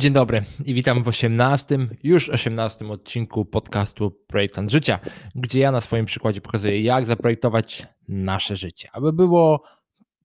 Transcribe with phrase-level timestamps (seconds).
[0.00, 4.98] Dzień dobry i witam w 18, już 18 odcinku podcastu Projektant Życia,
[5.34, 9.62] gdzie ja na swoim przykładzie pokazuję, jak zaprojektować nasze życie, aby było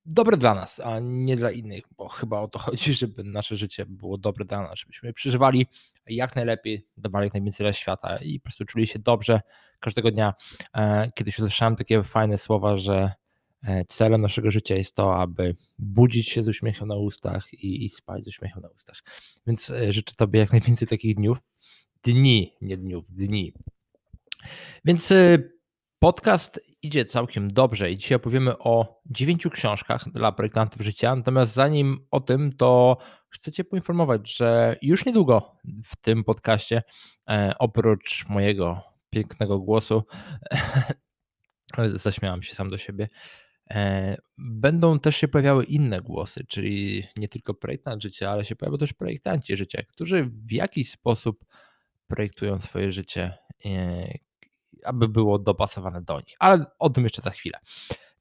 [0.06, 3.86] dobre dla nas, a nie dla innych, bo chyba o to chodzi, żeby nasze życie
[3.86, 5.68] było dobre dla nas, żebyśmy przeżywali
[6.08, 9.42] jak najlepiej, dawali jak najwięcej dla świata i po prostu czuli się dobrze
[9.80, 10.34] każdego dnia.
[10.74, 13.12] E, kiedyś usłyszałem takie fajne słowa, że
[13.88, 18.24] celem naszego życia jest to, aby budzić się z uśmiechem na ustach i, i spać
[18.24, 19.04] z uśmiechem na ustach.
[19.48, 21.38] Więc e, życzę Tobie jak najwięcej takich dniów.
[22.04, 23.54] Dni, nie dniów, dni.
[24.86, 25.38] Więc e,
[26.00, 31.16] podcast idzie całkiem dobrze i dzisiaj opowiemy o dziewięciu książkach dla projektantów życia.
[31.16, 32.98] Natomiast zanim o tym, to
[33.30, 36.84] chcę Cię poinformować, że już niedługo w tym podcaście,
[37.60, 40.04] oprócz mojego pięknego głosu,
[41.94, 43.45] zaśmiałam się sam do siebie, E,
[44.38, 48.94] będą też się pojawiały inne głosy, czyli nie tylko projektant życia, ale się pojawią też
[48.94, 51.46] projektanci życia, którzy w jakiś sposób
[52.08, 54.18] projektują swoje życie, e,
[54.84, 56.36] aby było dopasowane do nich.
[56.40, 57.60] Ale o tym jeszcze za chwilę.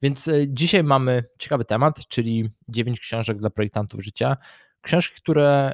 [0.01, 4.37] Więc e, dzisiaj mamy ciekawy temat, czyli 9 książek dla projektantów życia.
[4.81, 5.73] Książki, które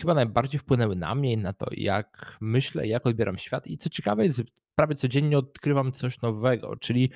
[0.00, 3.66] chyba najbardziej wpłynęły na mnie, na to, jak myślę, jak odbieram świat.
[3.66, 4.42] I co ciekawe, jest,
[4.74, 7.10] prawie codziennie odkrywam coś nowego, czyli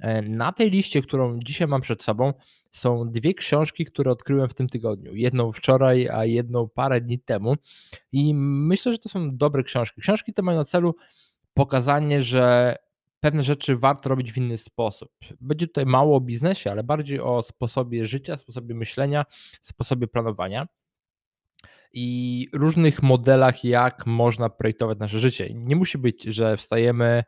[0.00, 2.32] E, na tej liście, którą dzisiaj mam przed sobą,
[2.70, 5.14] są dwie książki, które odkryłem w tym tygodniu.
[5.14, 7.54] Jedną wczoraj, a jedną parę dni temu.
[8.12, 10.00] I myślę, że to są dobre książki.
[10.00, 10.94] Książki te mają na celu
[11.54, 12.76] pokazanie, że
[13.20, 15.10] pewne rzeczy warto robić w inny sposób.
[15.40, 19.24] Będzie tutaj mało o biznesie, ale bardziej o sposobie życia, sposobie myślenia,
[19.60, 20.66] sposobie planowania
[21.94, 25.48] i różnych modelach, jak można projektować nasze życie.
[25.54, 27.24] Nie musi być, że wstajemy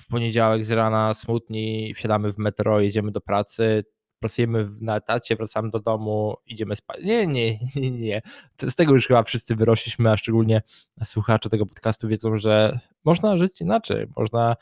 [0.00, 3.84] w poniedziałek z rana smutni, wsiadamy w metro, jedziemy do pracy,
[4.18, 7.00] pracujemy na etacie, wracamy do domu, idziemy spać.
[7.04, 8.22] Nie, nie, nie, nie.
[8.62, 10.62] Z tego już chyba wszyscy wyrośliśmy, a szczególnie
[11.04, 14.06] słuchacze tego podcastu wiedzą, że można żyć inaczej.
[14.16, 14.56] Można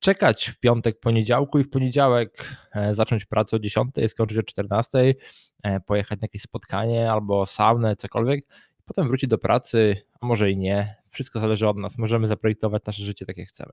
[0.00, 2.44] czekać w piątek, poniedziałku i w poniedziałek
[2.74, 5.14] e, zacząć pracę o 10, skończyć o 14,
[5.62, 8.46] e, pojechać na jakieś spotkanie albo saunę, cokolwiek,
[8.84, 11.98] potem wrócić do pracy, a może i nie, wszystko zależy od nas.
[11.98, 13.72] Możemy zaprojektować nasze życie tak, jak chcemy.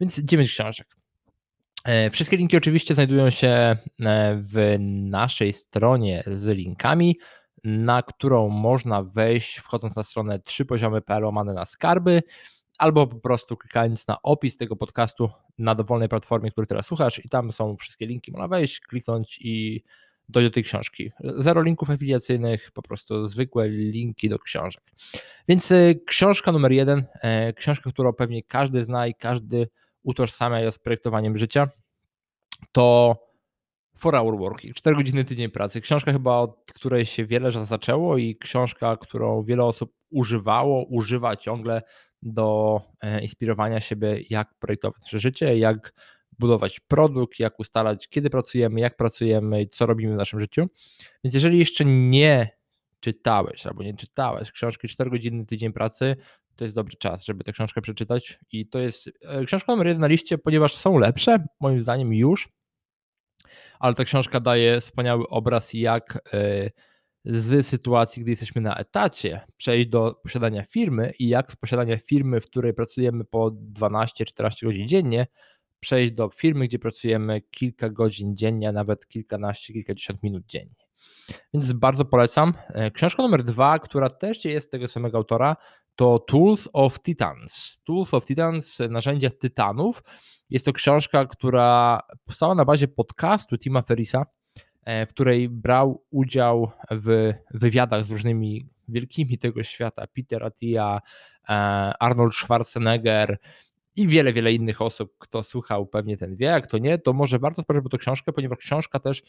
[0.00, 0.96] Więc dziewięć książek.
[1.84, 3.76] E, wszystkie linki oczywiście znajdują się e,
[4.36, 4.76] w
[5.10, 7.18] naszej stronie z linkami,
[7.64, 12.22] na którą można wejść wchodząc na stronę trzypoziomy.pl łamane na skarby,
[12.78, 17.28] albo po prostu klikając na opis tego podcastu na dowolnej platformie, który teraz słuchasz i
[17.28, 18.32] tam są wszystkie linki.
[18.32, 19.84] Można wejść, kliknąć i
[20.28, 21.10] dojść do tej książki.
[21.20, 24.82] Zero linków afiliacyjnych, po prostu zwykłe linki do książek.
[25.48, 29.68] Więc e, książka numer jeden, e, książka, którą pewnie każdy zna i każdy
[30.02, 31.68] utożsamia z projektowaniem życia,
[32.72, 33.16] to
[33.98, 35.80] For Hour Working, 4 godziny tydzień pracy.
[35.80, 41.82] Książka chyba, od której się wiele zaczęło i książka, którą wiele osób używało, używa ciągle
[42.24, 45.92] do e, inspirowania siebie, jak projektować nasze życie, jak
[46.38, 50.66] budować produkt, jak ustalać, kiedy pracujemy, jak pracujemy i co robimy w naszym życiu.
[51.24, 52.48] Więc jeżeli jeszcze nie
[53.00, 56.16] czytałeś albo nie czytałeś książki 4 godziny tydzień pracy,
[56.56, 58.38] to jest dobry czas, żeby tę książkę przeczytać.
[58.52, 62.48] I to jest e, książka numer jeden na liście, ponieważ są lepsze, moim zdaniem już,
[63.78, 66.70] ale ta książka daje wspaniały obraz, jak e,
[67.24, 72.40] z sytuacji, gdy jesteśmy na etacie, przejść do posiadania firmy i jak z posiadania firmy,
[72.40, 75.26] w której pracujemy po 12-14 godzin dziennie,
[75.80, 80.84] przejść do firmy, gdzie pracujemy kilka godzin dziennie, a nawet kilkanaście, kilkadziesiąt minut dziennie.
[81.54, 82.54] Więc bardzo polecam.
[82.68, 85.56] E, książka numer dwa, która też jest tego samego autora,
[85.96, 87.78] to Tools of Titans.
[87.84, 90.02] Tools of Titans, narzędzia tytanów.
[90.50, 94.26] Jest to książka, która powstała na bazie podcastu Tima Ferrisa, e,
[94.86, 100.06] w której brał udział w wywiadach z różnymi wielkimi tego świata.
[100.06, 101.00] Peter Attia,
[101.48, 101.52] e,
[101.98, 103.38] Arnold Schwarzenegger,
[103.96, 107.38] i wiele, wiele innych osób, kto słuchał, pewnie ten wie, a kto nie, to może
[107.38, 109.22] warto po tę książkę, ponieważ książka też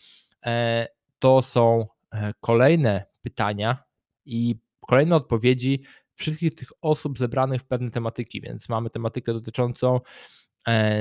[0.46, 0.88] e,
[1.20, 3.84] to są e, kolejne pytania
[4.26, 4.56] i
[4.88, 10.00] kolejne odpowiedzi wszystkich tych osób zebranych w pewne tematyki, więc mamy tematykę dotyczącą e,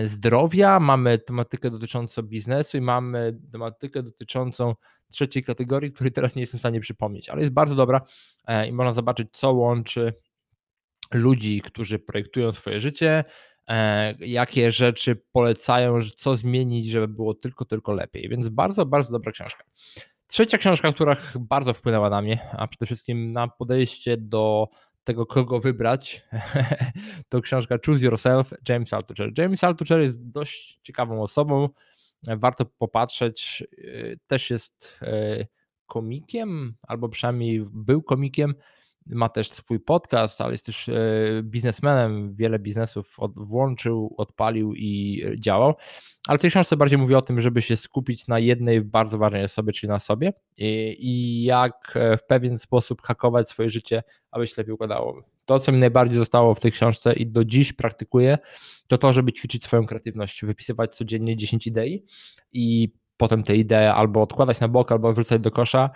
[0.07, 4.75] zdrowia, mamy tematykę dotyczącą biznesu i mamy tematykę dotyczącą
[5.11, 8.01] trzeciej kategorii, której teraz nie jestem w stanie przypomnieć, ale jest bardzo dobra
[8.69, 10.15] i można zobaczyć, co łączy
[11.13, 13.25] ludzi, którzy projektują swoje życie,
[13.69, 18.29] E, jakie rzeczy polecają, co zmienić, żeby było tylko, tylko lepiej.
[18.29, 19.65] Więc bardzo, bardzo dobra książka.
[20.27, 24.69] Trzecia książka, która bardzo wpłynęła na mnie, a przede wszystkim na podejście do
[25.05, 26.25] tego, kogo wybrać,
[27.29, 29.31] to książka Choose Yourself James Altucher.
[29.39, 31.69] James Altucher jest dość ciekawą osobą,
[32.23, 33.65] warto popatrzeć.
[33.79, 35.47] E, też jest e,
[35.87, 38.55] komikiem, albo przynajmniej był komikiem,
[39.07, 40.91] ma też swój podcast, ale jest też
[41.43, 45.75] biznesmenem, wiele biznesów od, włączył, odpalił i działał.
[46.29, 49.45] Ale w tej książce bardziej mówi o tym, żeby się skupić na jednej bardzo ważnej
[49.45, 54.55] osobie, czyli na sobie i, i jak w pewien sposób hakować swoje życie, aby się
[54.57, 55.23] lepiej układało.
[55.45, 58.39] To, co mi najbardziej zostało w tej książce i do dziś praktykuję,
[58.87, 62.05] to to, żeby ćwiczyć swoją kreatywność, wypisywać codziennie 10 idei
[62.53, 65.91] i potem te idee albo odkładać na bok, albo wrzucać do kosza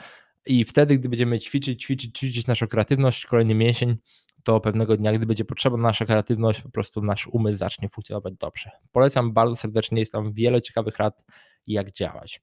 [0.47, 3.97] i wtedy, gdy będziemy ćwiczyć, ćwiczyć, ćwiczyć naszą kreatywność, kolejny mięsień,
[4.43, 8.71] to pewnego dnia, gdy będzie potrzebna nasza kreatywność, po prostu nasz umysł zacznie funkcjonować dobrze.
[8.93, 11.25] Polecam bardzo serdecznie, jest tam wiele ciekawych rad,
[11.67, 12.41] jak działać.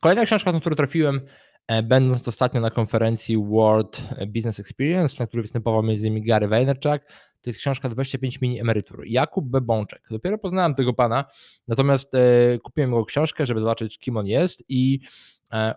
[0.00, 1.20] Kolejna książka, na którą trafiłem,
[1.66, 6.24] e, będąc ostatnio na konferencji World Business Experience, na której występował m.in.
[6.24, 7.02] Gary Vaynerchuk,
[7.42, 9.02] to jest książka 25 mini emerytur.
[9.06, 10.02] Jakub Bebączek.
[10.10, 11.24] Dopiero poznałem tego pana,
[11.68, 15.00] natomiast e, kupiłem jego książkę, żeby zobaczyć, kim on jest i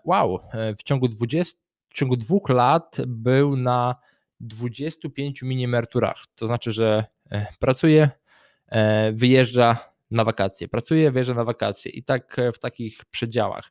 [0.04, 1.58] wow, e, w ciągu 20,
[1.88, 3.94] w ciągu dwóch lat był na
[4.40, 6.24] 25 mini emeryturach.
[6.34, 8.10] To znaczy, że e, pracuje,
[8.68, 9.76] e, wyjeżdża
[10.10, 13.70] na wakacje, pracuje, wyjeżdża na wakacje i tak e, w takich przedziałach.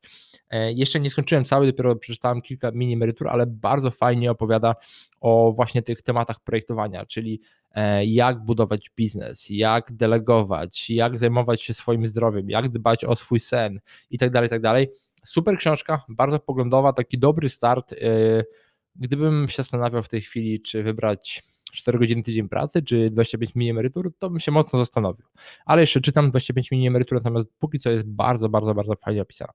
[0.52, 4.76] Jeszcze nie skończyłem cały, dopiero przeczytałem kilka mini emerytur, ale bardzo fajnie opowiada
[5.22, 7.42] o właśnie tych tematach projektowania, czyli
[8.06, 13.80] jak budować biznes, jak delegować, jak zajmować się swoim zdrowiem, jak dbać o swój sen
[14.10, 14.88] i tak dalej, tak dalej.
[15.26, 17.96] Super książka, bardzo poglądowa, taki dobry start
[18.96, 23.72] Gdybym się zastanawiał w tej chwili, czy wybrać 4 godziny tydzień pracy, czy 25 mini
[23.72, 25.26] emerytur, to bym się mocno zastanowił.
[25.66, 29.54] Ale jeszcze czytam 25 mini emerytur, natomiast póki co jest bardzo, bardzo, bardzo fajnie opisana.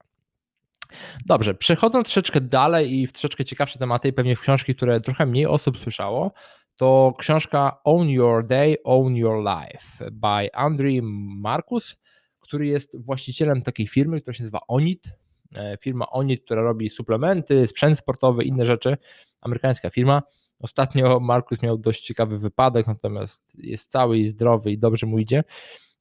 [1.27, 5.27] Dobrze, przechodząc troszeczkę dalej i w troszeczkę ciekawsze tematy i pewnie w książki, które trochę
[5.27, 6.33] mniej osób słyszało,
[6.77, 11.97] to książka Own Your Day, Own Your Life by Andrew Marcus,
[12.41, 15.20] który jest właścicielem takiej firmy, która się nazywa Onit.
[15.55, 18.97] E, firma Onit, która robi suplementy, sprzęt sportowy, inne rzeczy
[19.41, 20.23] amerykańska firma.
[20.61, 25.45] Ostatnio Markus miał dość ciekawy wypadek, natomiast jest cały i zdrowy i dobrze mu idzie.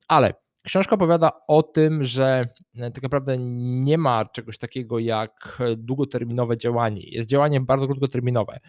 [0.07, 6.57] Ale książka opowiada o tym, że e, tak naprawdę nie ma czegoś takiego jak długoterminowe
[6.57, 7.01] działanie.
[7.03, 8.59] Jest działanie bardzo krótkoterminowe.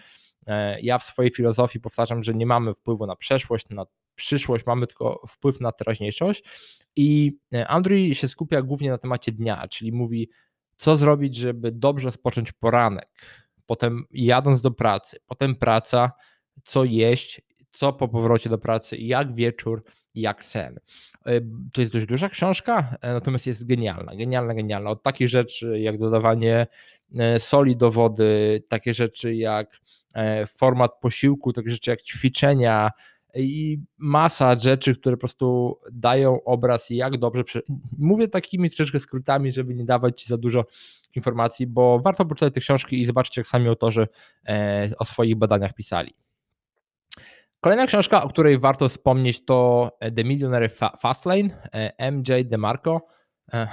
[0.46, 4.86] E, ja w swojej filozofii powtarzam, że nie mamy wpływu na przeszłość, na przyszłość, mamy
[4.86, 6.44] tylko wpływ na teraźniejszość.
[6.96, 10.30] I Andrew się skupia głównie na temacie dnia, czyli mówi,
[10.80, 13.08] co zrobić, żeby dobrze rozpocząć poranek,
[13.66, 16.12] potem jadąc do pracy, potem praca,
[16.64, 17.40] co jeść,
[17.70, 19.84] co po powrocie do pracy, jak wieczór,
[20.14, 20.80] jak sen.
[21.26, 21.40] E,
[21.72, 24.90] to jest dość duża książka, e, natomiast jest genialna, genialna, genialna.
[24.90, 26.66] Od takich rzeczy jak dodawanie
[27.14, 29.80] e, soli do wody, takie rzeczy jak
[30.48, 32.90] format posiłku, takie rzeczy jak ćwiczenia,
[33.34, 37.60] i masa rzeczy, które po prostu dają obraz, jak dobrze.
[37.98, 40.64] Mówię takimi troszeczkę skrótami, żeby nie dawać ci za dużo
[41.14, 44.08] informacji, bo warto poczytać te książki i zobaczyć, jak sami autorzy
[44.48, 46.14] e, o swoich badaniach pisali.
[47.60, 53.00] Kolejna książka, o której warto wspomnieć, to The Millionaire Fastlane e, MJ DeMarco.
[53.52, 53.68] E,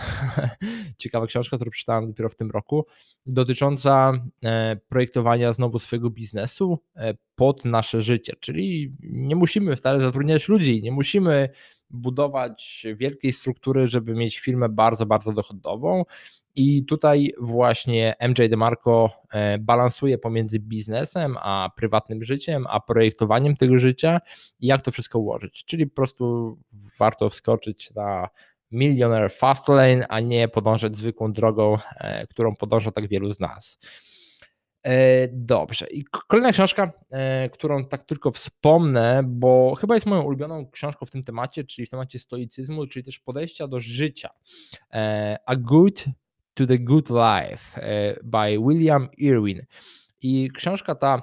[0.98, 2.86] ciekawa książka, którą przeczytałem dopiero w tym roku,
[3.26, 4.12] dotycząca
[4.90, 6.80] projektowania znowu swojego biznesu
[7.36, 8.34] pod nasze życie.
[8.40, 11.50] Czyli nie musimy wcale zatrudniać ludzi, nie musimy
[11.90, 16.04] budować wielkiej struktury, żeby mieć firmę bardzo, bardzo dochodową.
[16.56, 23.80] I tutaj właśnie MJ DeMarco e, balansuje pomiędzy biznesem a prywatnym życiem, a projektowaniem tego
[23.80, 24.20] życia
[24.60, 25.66] i jak to wszystko ułożyć.
[25.66, 26.58] Czyli po prostu
[27.00, 28.30] warto wskoczyć na
[28.72, 33.80] Millionaire Fastlane, a nie podążać zwykłą drogą, e, którą podąża tak wielu z nas.
[34.84, 35.88] E, dobrze.
[35.88, 36.92] I kolejna książka,
[37.52, 41.90] którą tak tylko wspomnę, bo chyba jest moją ulubioną książką w tym temacie, czyli w
[41.90, 44.30] temacie stoicyzmu, czyli też podejścia do życia.
[45.46, 46.06] A Good
[46.58, 49.62] to the Good Life e, by William Irwin.
[50.22, 51.22] I książka ta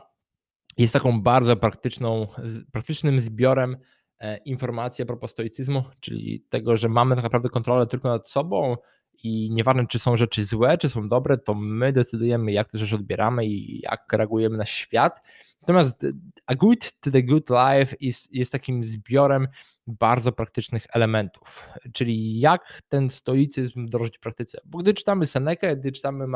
[0.79, 2.27] jest taką bardzo praktyczną,
[2.73, 3.77] praktycznym zbiorem
[4.25, 8.77] e, informacji a propos stoicyzmu, czyli tego, że mamy tak naprawdę kontrolę tylko nad sobą
[9.23, 12.95] i nieważne, czy są rzeczy złe, czy są dobre, to my decydujemy, jak te rzeczy
[12.95, 15.21] odbieramy i jak reagujemy na świat.
[15.63, 16.07] Natomiast
[16.47, 19.49] A Good to the Good Life jest, jest takim zbiorem
[19.87, 24.61] bardzo praktycznych elementów, czyli jak ten stoicyzm wdrożyć w praktyce.
[24.65, 26.27] Bo gdy czytamy Senekę, gdy czytamy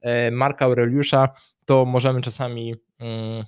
[0.00, 1.28] e, Marka Aureliusza,
[1.64, 3.44] to możemy czasami mm,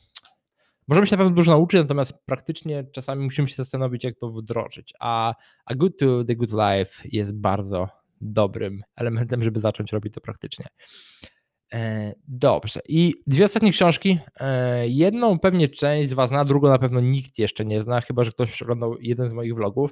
[0.88, 4.94] możemy się na pewno dużo nauczyć, natomiast praktycznie czasami musimy się zastanowić, jak to wdrożyć.
[5.00, 7.88] A, a Good to the Good Life jest bardzo
[8.20, 10.66] dobrym elementem, żeby zacząć robić to praktycznie.
[11.72, 12.80] E, dobrze.
[12.88, 14.18] I dwie ostatnie książki.
[14.40, 18.24] E, jedną pewnie część z Was zna, drugą na pewno nikt jeszcze nie zna, chyba
[18.24, 19.90] że ktoś oglądał jeden z moich vlogów.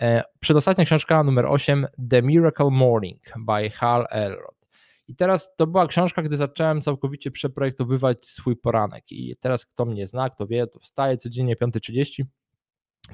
[0.00, 4.63] E, przedostatnia książka numer 8 The Miracle Morning by Hal Elrod.
[5.08, 9.04] I teraz to była książka, gdy zacząłem całkowicie przeprojektowywać swój poranek.
[9.10, 12.24] I teraz kto mnie zna, kto wie, to wstaję codziennie 5.30.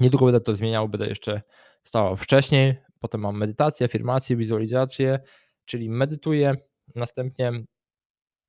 [0.01, 1.43] Niedługo będę to zmieniał, będę jeszcze
[1.83, 2.77] wstawał wcześniej.
[2.99, 5.21] Potem mam medytację, afirmację, wizualizację,
[5.65, 6.55] czyli medytuję,
[6.95, 7.53] następnie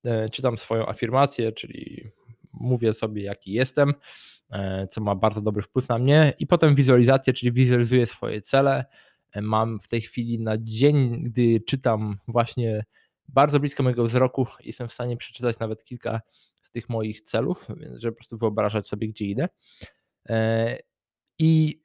[0.06, 2.12] e, czytam swoją afirmację, czyli
[2.54, 3.94] mówię sobie, jaki jestem,
[4.52, 8.86] e, co ma bardzo dobry wpływ na mnie, i potem wizualizację, czyli wizualizuję swoje cele.
[9.32, 12.86] E, mam w tej chwili na dzień, gdy czytam właśnie
[13.28, 16.22] bardzo blisko mojego wzroku, jestem w stanie przeczytać nawet kilka
[16.62, 19.50] z tych moich celów, więc żeby po prostu wyobrażać sobie, gdzie idę.
[21.40, 21.82] I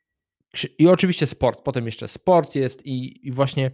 [0.79, 3.71] i oczywiście sport, potem jeszcze sport jest i, i, właśnie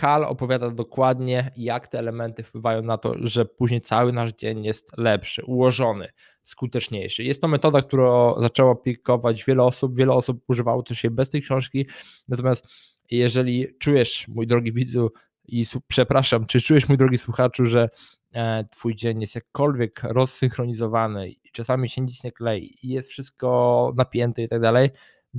[0.00, 4.98] Hal opowiada dokładnie, jak te elementy wpływają na to, że później cały nasz dzień jest
[4.98, 6.08] lepszy, ułożony,
[6.42, 7.24] skuteczniejszy.
[7.24, 11.42] Jest to metoda, którą zaczęło aplikować wiele osób, wiele osób używało też jej bez tej
[11.42, 11.86] książki,
[12.28, 12.66] natomiast
[13.10, 15.10] jeżeli czujesz, mój drogi widzu,
[15.44, 17.88] i przepraszam, czy czujesz, mój drogi słuchaczu, że
[18.32, 23.92] e, twój dzień jest jakkolwiek rozsynchronizowany i czasami się nic nie klei i jest wszystko
[23.96, 24.90] napięte i tak dalej,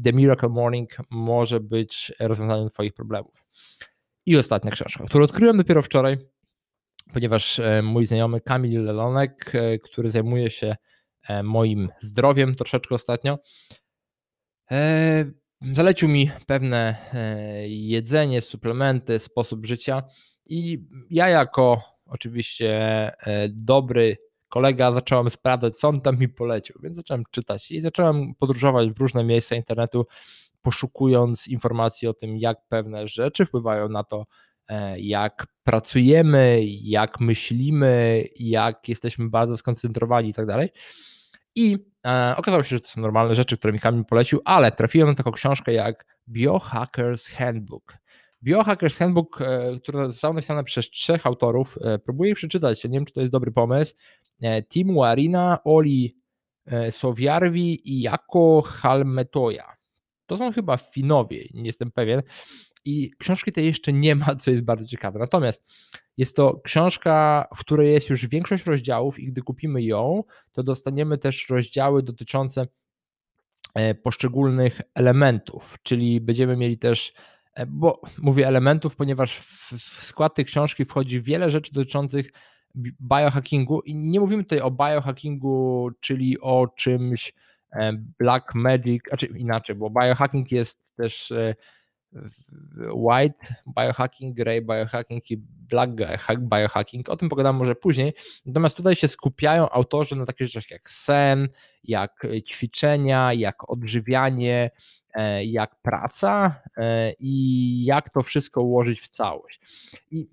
[0.03, 3.45] The Miracle Morning może być rozwiązaniem Twoich problemów.
[4.25, 6.17] I ostatnia książka, którą odkryłem dopiero wczoraj,
[7.13, 10.75] ponieważ e, mój znajomy Kamil Lelonek, e, który zajmuje się
[11.43, 13.39] moim zdrowiem troszeczkę ostatnio,
[15.75, 16.96] zalecił mi pewne
[17.67, 20.03] jedzenie, suplementy, sposób życia
[20.46, 23.12] i ja jako oczywiście
[23.50, 24.17] dobry
[24.53, 29.00] kolega, zacząłem sprawdzać, co on tam mi polecił, więc zacząłem czytać i zacząłem podróżować w
[29.00, 30.05] różne miejsca internetu,
[30.62, 34.25] poszukując informacji o tym, jak pewne rzeczy wpływają na to,
[34.70, 40.70] e, jak pracujemy, jak myślimy, jak jesteśmy bardzo skoncentrowani i tak dalej.
[41.55, 41.77] I e,
[42.38, 45.74] okazało się, że to są normalne rzeczy, które mi polecił, ale trafiłem na taką książkę
[45.74, 47.98] jak Biohackers Handbook.
[48.43, 53.13] Biohackers Handbook, e, która została napisana przez trzech autorów, e, próbuję przeczytać, nie wiem, czy
[53.13, 53.95] to jest dobry pomysł,
[54.43, 56.15] E, Timu Arina, Oli
[56.65, 59.75] e, Sowiarwi i Jako Halmetoja.
[60.25, 62.22] To są chyba Finowie, nie jestem pewien.
[62.86, 65.20] I książki tej jeszcze nie ma, co jest bardzo ciekawe.
[65.20, 65.66] Natomiast
[66.18, 71.18] jest to książka, w której jest już większość rozdziałów, i gdy kupimy ją, to dostaniemy
[71.18, 72.68] też rozdziały dotyczące
[73.74, 77.13] e, poszczególnych elementów, czyli będziemy mieli też,
[77.68, 82.30] bo mówię elementów, ponieważ w skład tej książki wchodzi wiele rzeczy dotyczących
[83.02, 87.34] biohackingu i nie mówimy tutaj o biohackingu, czyli o czymś
[87.72, 91.56] e, black magic, znaczy inaczej, bo biohacking jest też e,
[92.93, 95.38] white biohacking, grey biohacking i
[95.70, 95.91] black
[96.39, 97.10] biohacking.
[97.10, 98.13] O tym pogadam może później.
[98.46, 101.50] Natomiast tutaj się skupiają autorzy na takich rzeczach jak sen,
[101.84, 104.72] jak ćwiczenia, jak odżywianie,
[105.13, 106.62] e, jak praca
[107.20, 109.60] i jak to wszystko ułożyć w całość.
[110.12, 110.27] I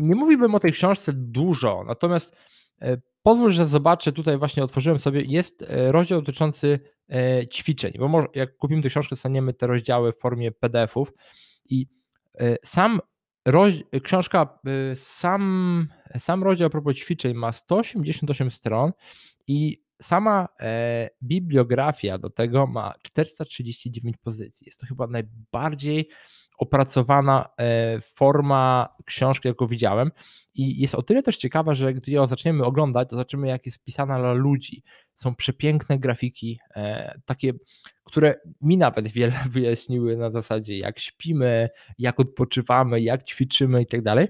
[0.00, 2.36] nie mówiłbym o tej książce dużo, natomiast
[2.82, 6.88] e, pozwól, że zobaczę, tutaj właśnie otworzyłem sobie, jest e, rozdział dotyczący e,
[7.50, 11.12] ćwiczeń, bo może, jak kupimy tę książkę, dostaniemy te rozdziały w formie PDF-ów
[11.64, 11.86] i
[12.64, 13.00] sam
[13.46, 14.58] roz, książka,
[14.94, 15.88] sam,
[16.18, 18.92] sam rozdział a propos ćwiczeń ma 188 stron
[19.46, 20.48] i sama
[21.22, 24.64] bibliografia do tego ma 439 pozycji.
[24.66, 26.08] Jest to chyba najbardziej
[26.58, 30.10] opracowana e, forma książki, jaką widziałem.
[30.54, 33.84] I jest o tyle też ciekawa, że gdy ją zaczniemy oglądać, to zobaczymy, jak jest
[33.84, 34.82] pisana dla ludzi.
[35.20, 37.52] Są przepiękne grafiki, e, takie,
[38.04, 44.02] które mi nawet wiele wyjaśniły na zasadzie, jak śpimy, jak odpoczywamy, jak ćwiczymy i tak
[44.02, 44.28] dalej.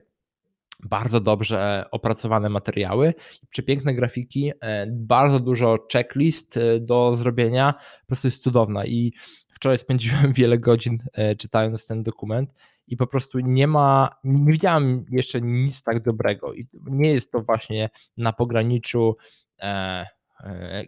[0.82, 3.14] Bardzo dobrze opracowane materiały,
[3.50, 8.87] przepiękne grafiki, e, bardzo dużo checklist do zrobienia, po prostu jest cudowna.
[8.87, 9.12] I
[9.49, 12.54] wczoraj spędziłem wiele godzin e, czytając ten dokument
[12.87, 16.54] i po prostu nie ma, nie widziałem jeszcze nic tak dobrego.
[16.54, 19.16] I nie jest to właśnie na pograniczu
[19.59, 20.06] e, e,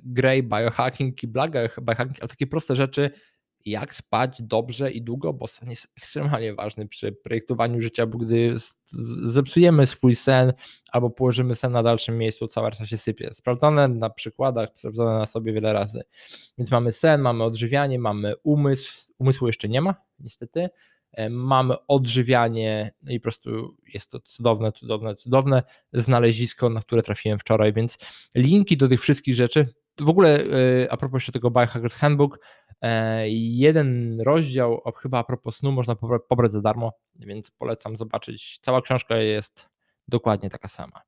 [0.02, 3.10] grey biohacking i black biohacking, ale takie proste rzeczy,
[3.64, 8.54] jak spać dobrze i długo, bo sen jest ekstremalnie ważny przy projektowaniu życia, bo gdy
[9.26, 10.52] zepsujemy swój sen
[10.92, 13.34] albo położymy sen na dalszym miejscu, cała reszta się sypie.
[13.34, 16.02] Sprawdzone na przykładach, sprawdzone na sobie wiele razy.
[16.58, 20.68] Więc mamy sen, mamy odżywianie, mamy umysł, umysłu jeszcze nie ma, niestety.
[21.12, 27.02] E, mamy odżywianie no i po prostu jest to cudowne, cudowne, cudowne znalezisko, na które
[27.02, 27.98] trafiłem wczoraj, więc
[28.34, 29.68] linki do tych wszystkich rzeczy
[30.00, 32.38] w ogóle e, a propos jeszcze tego Biohackers Handbook,
[32.82, 35.96] e, jeden rozdział, chyba a propos snu, można
[36.28, 38.58] pobrać za darmo, więc polecam zobaczyć.
[38.60, 39.68] Cała książka jest
[40.08, 41.00] dokładnie taka sama.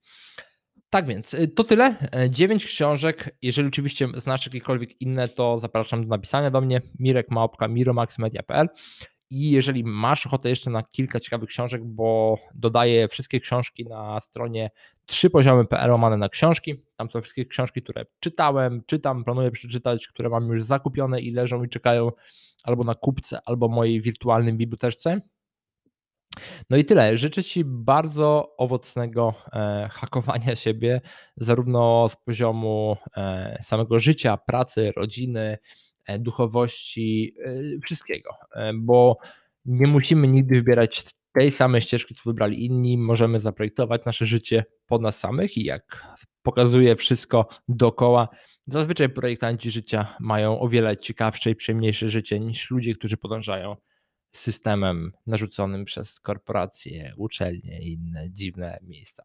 [0.91, 1.97] Tak więc, to tyle.
[2.31, 3.37] Dziewięć książek.
[3.43, 6.83] Jeżeli oczywiście znasz jakiekolwiek inne, to zapraszam do napisania do mnie.
[6.99, 8.69] Mirek Małpka, miromaxmedia.pl
[9.31, 14.71] I jeżeli masz ochotę jeszcze na kilka ciekawych książek, bo dodaję wszystkie książki na stronie
[15.07, 16.75] trzypoziomy.pl łamane na książki.
[16.97, 21.65] Tam są wszystkie książki, które czytałem, czytam, planuję przeczytać, które mam już zakupione i leżą
[21.65, 22.11] i czekają
[22.65, 25.21] albo na kupce, albo mojej wirtualnej biblioteczce.
[26.71, 27.17] No i tyle.
[27.17, 31.01] Życzę Ci bardzo owocnego e, hakowania siebie,
[31.37, 35.59] zarówno z poziomu e, samego życia, pracy, rodziny,
[36.19, 37.35] duchowości,
[37.83, 38.31] wszystkiego,
[38.75, 39.17] bo
[39.65, 42.99] nie musimy nigdy wybierać tej samej ścieżki, co wybrali inni.
[42.99, 48.29] Możemy zaprojektować nasze życie pod nas samych i jak pokazuje wszystko dookoła,
[48.67, 53.77] zazwyczaj projektanci życia mają o wiele ciekawsze i przyjemniejsze życie niż ludzie, którzy podążają
[54.33, 59.25] systemem narzuconym przez korporacje, uczelnie i inne dziwne miejsca.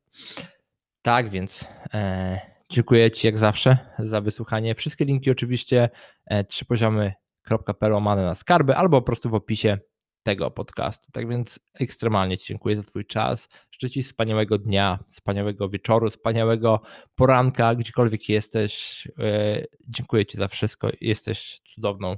[1.02, 4.76] Tak więc e, dziękuję Ci jak zawsze za wysłuchanie.
[4.76, 5.90] Wszystkie linki oczywiście
[6.26, 9.78] e, trzypoziomy.pl łamane na skarby albo po prostu w opisie
[10.24, 11.12] tego podcastu.
[11.12, 13.50] Tak więc ekstremalnie Ci dziękuję za Twój czas.
[13.72, 16.82] Życzę Ci wspaniałego dnia, wspaniałego wieczoru, wspaniałego
[17.16, 19.08] poranka, gdziekolwiek jesteś.
[19.20, 20.90] E, dziękuję Ci za wszystko.
[21.02, 22.16] Jesteś cudowną